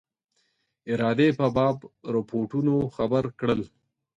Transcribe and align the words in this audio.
ارادې 0.91 1.29
په 1.39 1.47
باب 1.55 1.77
رپوټونو 2.15 2.73
خبر 2.95 3.23
کړل. 3.39 3.61